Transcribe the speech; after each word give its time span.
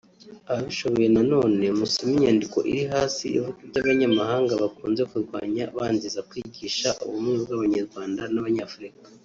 Ababishoboye 0.49 1.07
nanone 1.15 1.63
musome 1.79 2.11
inyandiko 2.15 2.57
iri 2.71 2.83
hasi 2.93 3.23
ivuga 3.37 3.59
iby’abanyamahanga 3.65 4.51
bakunze 4.63 5.01
kundwanya 5.09 5.63
banziza 5.77 6.19
kwigisha 6.29 6.87
ubumwe 7.05 7.33
bw’abanyarwanda 7.43 8.23
n’abanyafurika 8.33 9.01